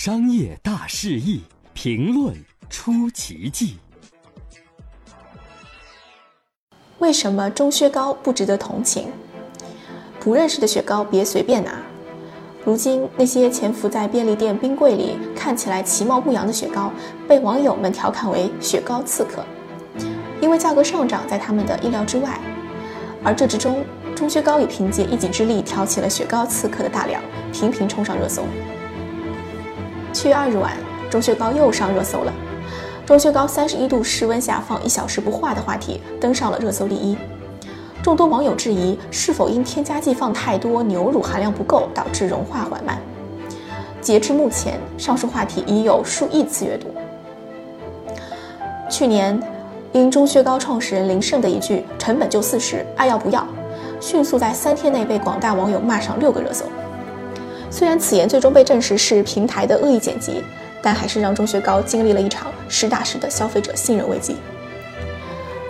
[0.00, 1.40] 商业大事意，
[1.72, 2.32] 评论
[2.70, 3.78] 出奇迹。
[7.00, 9.08] 为什么钟薛高不值得同情？
[10.20, 11.82] 不认识的雪糕别随便拿。
[12.64, 16.92] 如今那些潜伏在便利店冰柜里、看起来其貌不扬的雪糕，
[17.26, 19.44] 被网友们调侃为“雪糕刺客”，
[20.40, 22.38] 因为价格上涨在他们的意料之外。
[23.24, 23.84] 而这之中，
[24.14, 27.20] 钟薛高也凭借一己之力挑起了雪糕刺客的大梁，
[27.52, 28.44] 频频冲上热搜。
[30.12, 30.72] 七月二日晚，
[31.10, 32.32] 钟薛高又上热搜了。
[33.06, 37.16] 钟薛高三十一度室温下放一小时不化的话题登上了热搜第一。
[38.02, 42.98] 众多网友质疑是否因添加剂放太多、牛乳含量不够导致融化缓慢。
[44.00, 46.88] 截至目前，上述话题已有数亿次阅读。
[48.88, 49.38] 去年，
[49.92, 53.46] 因钟薛高创始人林胜的一句“成本就四十，爱要不要”，
[54.00, 56.64] 迅速在三天内被广大网友骂上六个热搜。
[57.70, 60.42] 虽然此言最终被证实是平台的恶意剪辑，
[60.82, 64.36] 但还是让钟薛高经历了一场实打实的消费者信任危机。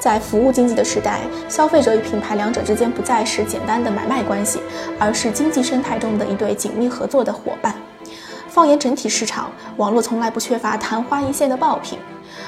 [0.00, 4.60] 在服务经济的时代，消费者与品牌两者之间不再是简单的买卖关系，
[4.96, 7.74] 而是经济生态中的一对紧密合作的伙伴。
[8.48, 11.98] 放眼整体市场，网络从来不缺乏昙花一现的爆品。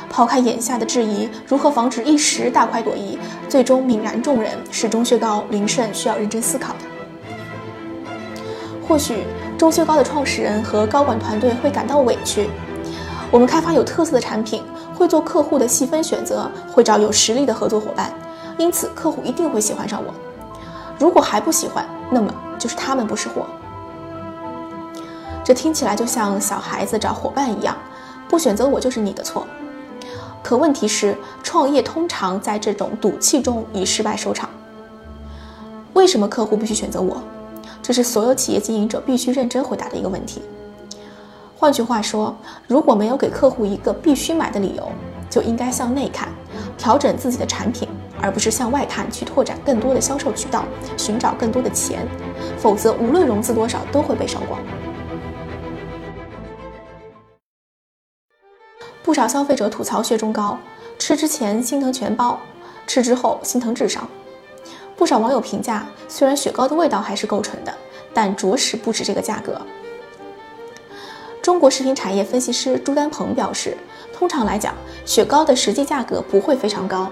[0.08, 6.99] 抛开眼下的质疑，如何防止一时大快朵颐，最终泯然众人，是钟薛高、林胜需要认真思考的。
[8.90, 9.24] 或许
[9.56, 12.50] 中修高的创始人和高管团队会感到委屈。
[13.30, 14.64] 我们开发有特色的产品，
[14.96, 18.12] 会做客户的细分选择，会找有实力的合作伙伴，
[18.58, 20.12] 因此客户一定会喜欢上我。
[20.98, 23.46] 如果还不喜欢，那么就是他们不识货。
[25.44, 27.76] 这听起来就像小孩子找伙伴一样，
[28.28, 29.46] 不选择我就是你的错。
[30.42, 34.50] 可问题是，创业通常在这种赌气中以失败收场。
[35.92, 37.22] 为什么客户必须选择我？
[37.90, 40.42] 这是所有企业经营者必须认真回答的一个问题。
[41.56, 42.32] 换句话说，
[42.68, 44.92] 如果没有给客户一个必须买的理由，
[45.28, 46.28] 就应该向内看，
[46.78, 47.88] 调整自己的产品，
[48.22, 50.62] 而不是向外看去拓展更多的销售渠道，
[50.96, 52.06] 寻找更多的钱。
[52.56, 54.60] 否则，无论融资多少，都会被烧光。
[59.02, 60.56] 不少消费者吐槽雪中糕，
[60.96, 62.38] 吃之前心疼全包，
[62.86, 64.08] 吃之后心疼智商。
[64.96, 67.72] 不少网友评价，虽然雪糕的味道还是够纯的，
[68.12, 69.60] 但着实不止这个价格。
[71.42, 73.76] 中国食品产业分析师朱丹鹏表示，
[74.12, 74.74] 通常来讲，
[75.06, 77.10] 雪糕的实际价格不会非常高，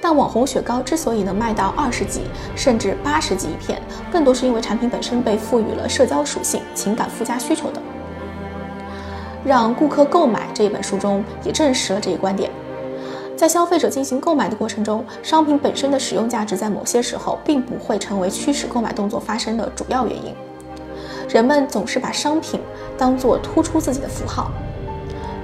[0.00, 2.22] 但网红雪糕之所以能卖到二十几
[2.54, 3.80] 甚至八十几一片，
[4.12, 7.82] 更多是因为产品本身被赋予了社交属性、情感附加需求等。
[9.44, 12.50] 让顾客购买这一本书中也证实了这一观点。
[13.36, 20.32] 在消费者进行购买的过程中，商品本身的使用价值在某些时候并不会成为驱使购买动作发生的主要原因。
[21.28, 22.60] 人们总是把商品
[22.96, 24.50] 当作突出自己的符号。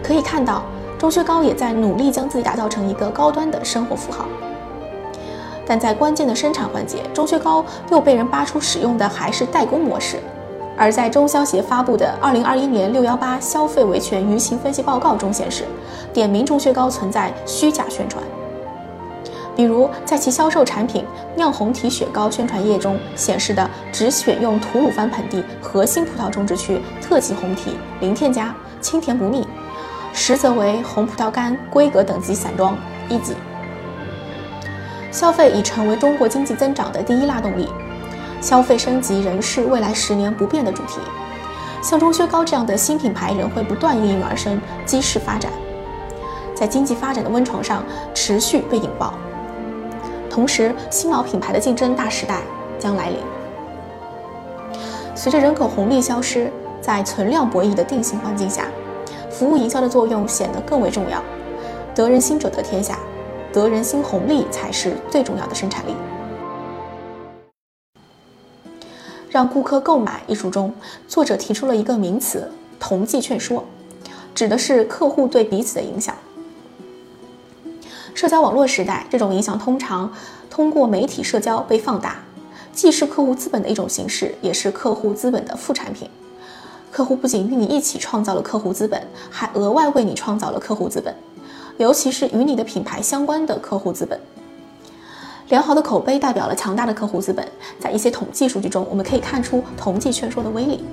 [0.02, 0.62] 可以看到，
[0.98, 4.26] 钟薛高也在努力将自己打造成一个高端的生活符号。
[5.66, 10.18] 但在关键的生产环节，钟薛高又被人扒出使用的还是代工模式。
[10.80, 15.66] 而在中消协发布的二零二一年六幺八消费维权舆情分析报告中显示，
[16.10, 18.24] 点名钟薛高存在虚假宣传。
[19.54, 21.04] 比如，在其销售产品
[21.36, 29.46] 酿红提雪糕宣传页中显示的，只选用吐鲁番盆地核心葡萄种植区特级红提，零添加，清甜不腻，
[30.14, 32.74] 实则为红葡萄干规格等级散装
[33.10, 33.34] 一级。
[35.12, 37.68] 消费已成为中国经济增长的第一拉动力。
[38.40, 40.98] 消费升级仍是未来十年不变的主题，
[41.82, 45.52] 像钟薛高这样的新品牌仍会不断应运而生，激势发展，
[46.54, 47.84] 在经济发展的温床上
[48.14, 49.14] 持续被引爆。
[50.30, 52.40] 同时，新老品牌的竞争大时代
[52.78, 53.18] 将来临。
[55.14, 56.50] 随着人口红利消失，
[56.80, 58.66] 在存量博弈的定性环境下，
[59.28, 61.22] 服务营销的作用显得更为重要。
[61.94, 62.98] 得人心者得天下，
[63.52, 65.94] 得人心红利才是最重要的生产力。
[69.30, 70.74] 让顾客购买一书中，
[71.06, 72.50] 作者提出了一个名词
[72.80, 73.64] “同济劝说”，
[74.34, 76.12] 指的是客户对彼此的影响。
[78.12, 80.12] 社交网络时代，这种影响通常
[80.50, 82.16] 通过媒体社交被放大，
[82.72, 86.10] 既是客户资本的一种形式，也是客户资本的副产品。
[86.90, 89.00] 客户不仅与你一起创造了客户资本，
[89.30, 91.14] 还额外为你创造了客户资本，
[91.78, 94.20] 尤其是与你的品牌相关的客户资本。
[95.50, 97.46] 良好的口碑代表了强大的客户资本。
[97.78, 100.84] 在一些统计数据中，我们可以看出同济劝说的威力。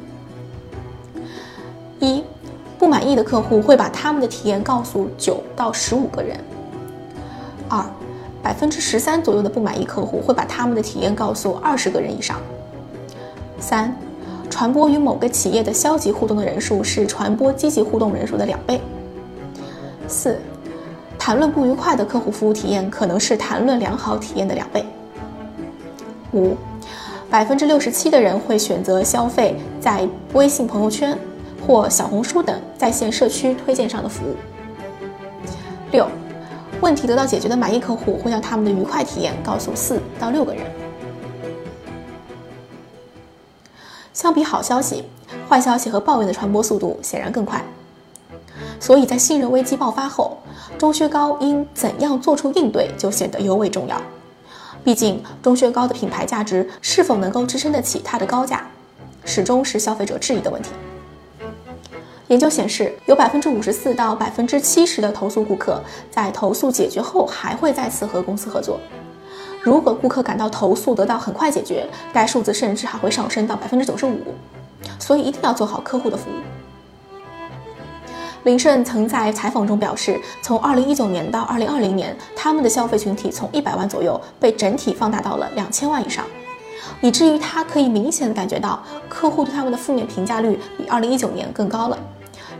[1.99, 2.23] 一，
[2.77, 6.37] 不满意的客户会把他们的体验告诉九到十五个人。
[7.69, 7.85] 二，
[8.41, 12.41] 百分之十三左右的不满意客户会把他们的体验告诉二十个人以上。
[13.59, 13.95] 三，
[14.49, 18.81] 传播与某个企业的消极互动的人数是传播积极互动人数的两倍。
[20.07, 20.39] 四，
[21.27, 24.85] 谈论不愉快的客户服务体验可能是谈论良好体验的两倍。
[26.31, 26.55] 五，
[27.29, 31.19] 百分之六十七的人会选择消费在微信朋友圈
[31.67, 34.37] 或小红书等在线社区推荐上的服务。
[35.91, 36.07] 六，
[36.79, 40.63] 问题得到解决的满意客户会将他们的愉快体验告诉四到六个人。
[44.13, 45.03] 相比好消息，
[45.49, 47.61] 坏消息和抱怨的传播速度显然更快。
[48.79, 50.37] 所以在信任危机爆发后，
[50.77, 54.01] 钟薛高应怎样做出应对就显得尤为重要。
[54.83, 58.65] 毕竟，钟薛高的品牌价值是否能够支撑得起它的高价，
[59.25, 60.69] 始终是消费者质疑的问题。
[62.27, 65.81] 研究显示，有百分之五十四到百分之七十的投诉顾客
[66.11, 68.79] 在投诉解决后还会再次和公司合作。
[69.61, 74.21] 如果顾客感到投诉得到很快解决，该数字甚至还会上升到百分之九十五。
[74.99, 76.33] 所以一定要做好客户的服务。
[78.47, 86.23] 林胜曾在采访中表示，从二零一九年到二零二零年，他们的消费群体从一百万左右被整体放大到了两千万以上，
[87.01, 91.99] 以至于他可以明显的感觉到客户对他们的负面评价率比二零一九年更高了，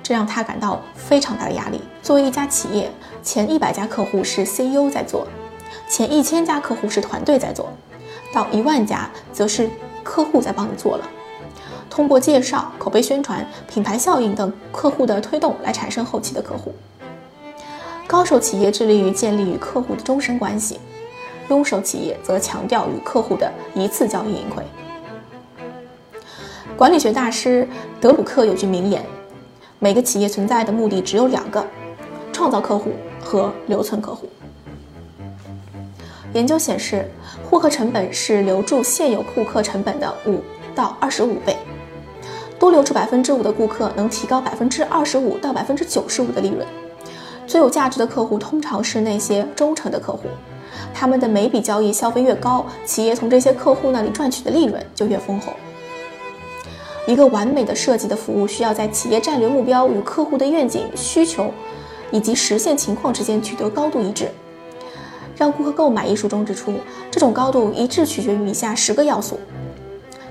[0.03, 1.79] 这让他感到非常大的压力。
[2.03, 2.91] 作为一家企业，
[3.23, 5.25] 前一百家客户是 CEO 在做。
[5.87, 7.71] 前一千家客户是团队在做，
[8.33, 9.69] 到一万家则是
[10.03, 11.09] 客户在帮你做了。
[11.97, 16.71] 通过介绍、口碑宣传、品牌效应等客户的推动来产生后期的客户。
[18.05, 20.79] 高手企业致力于建立与客户的终身关系，
[21.49, 24.63] 庸手企业则强调与客户的一次交易盈亏。
[26.77, 27.67] 管理学大师
[27.99, 29.03] 德鲁克有句名言：
[29.79, 31.65] 每个企业存在的目的只有两个，
[32.31, 34.29] 创造客户和留存客户。
[36.33, 37.09] 研究显示，
[37.49, 40.43] 获客成本是留住现有顾客成本的五
[40.75, 41.57] 到二十五倍。
[42.59, 46.65] 多留住百分之五的顾客，能提高百分之二十五到百分之九十五的利润。
[47.45, 50.23] 最有价值的客户通常是那些忠诚的客户，
[50.93, 55.53] 他们的每笔交易消费越高，企业从这些客户那里赚取的利润就越丰厚。
[57.05, 61.49] 一个完美的设计的服务，需要在企业战略目标与客户的愿景、需求
[62.11, 64.29] 以及实现情况之间取得高度一致。
[65.37, 66.73] 让顾客购买艺术中指出，
[67.09, 69.39] 这种高度一致取决于以下十个要素：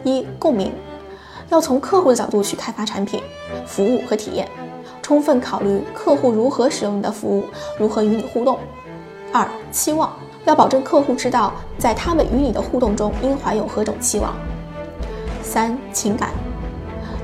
[0.05, 0.71] 一、共鸣，
[1.49, 3.23] 要从客户的角度去开发产品、
[3.67, 4.49] 服务和体验，
[5.01, 7.45] 充分考虑客户如何使用你的服务，
[7.79, 8.57] 如何与你互动；
[9.33, 10.13] 二、期望，
[10.45, 14.33] 要保证客户知道在他们与你的互动中应怀有何种期望；
[15.43, 16.31] 三、情感。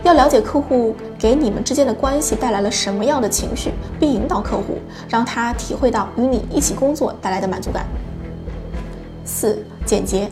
[0.05, 3.71] 要了解客户给你们之间的关系带来了什么样的情绪，
[4.01, 4.79] 并引导客户，
[5.09, 7.87] 让他体会到与你一起工作带来的满足感。
[9.25, 10.29] 四、简洁，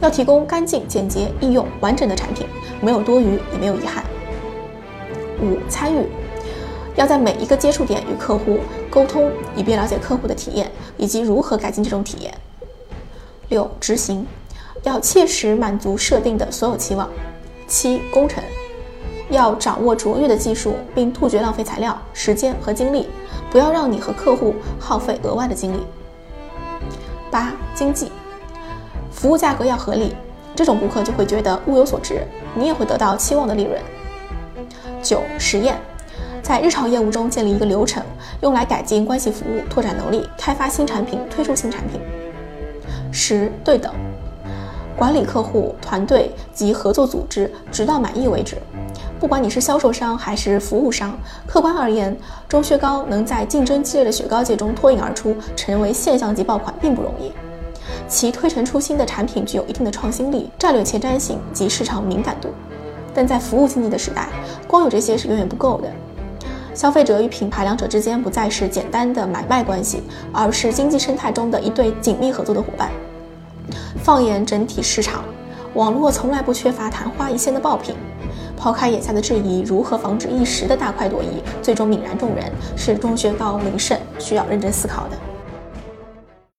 [0.00, 2.46] 要提供干净、简洁、易用、完整的产品，
[2.80, 4.04] 没有多余，也没有遗憾。
[5.40, 6.06] 五、参与，
[6.94, 8.58] 要在每一个接触点与客户
[8.90, 12.34] 沟通，以便了解客户的体验以及如何改进这种体验。
[13.48, 14.26] 六、执行，
[14.82, 17.08] 要切实满足设定的所有期望。
[17.66, 18.42] 七、工程。
[19.28, 23.08] 要掌握卓越的技术，并杜绝浪费材料、时间和精力，
[23.50, 25.80] 不要让你和客户耗费额外的精力。
[27.28, 28.12] 八、经济，
[29.16, 30.14] 服务价格要合理，
[30.54, 32.20] 这种顾客就会觉得物有所值，
[32.54, 33.80] 你也会得到期望的利润。
[35.02, 35.78] 九、实验，
[36.42, 38.02] 在日常业务中建立一个流程，
[38.42, 41.98] 用来改进关系服务、拓展能力、开发新产品、推出新产品。
[43.10, 43.90] 十、对等，
[44.94, 48.58] 管理客户、团队及合作组织，直到满意为止。
[49.18, 52.14] 不管你是销售商还是服务商，客观而言，
[52.46, 57.32] 钟薛高能在竞争激烈的雪糕界中脱颖而出，成为现象级爆款并不容易。
[58.08, 62.50] 其推陈出新的产品具有一定的创新力、战略前瞻性及市场敏感度，
[63.12, 64.28] 但在服务经济的时代，
[64.68, 65.90] 光有这些是远远不够的。
[66.72, 72.90] 消费者与品牌两者之间不再是简单的买卖关系，而是经济生态中的一对紧密合作的伙伴。
[74.04, 75.24] 放眼整体市场，
[75.74, 77.94] 网络从来不缺乏昙花一现的爆品。
[78.56, 85.35] 抛开眼下的质疑，如何防止一时的大快朵颐最终泯然众人，是中学高、林盛需要认真思考的。